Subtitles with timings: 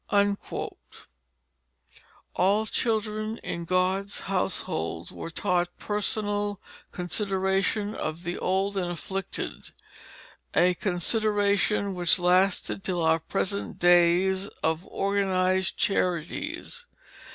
[2.35, 6.59] All children in godly households were taught personal
[6.91, 9.69] consideration of the old and afflicted,
[10.55, 16.87] a consideration which lasted till our present days of organized charities.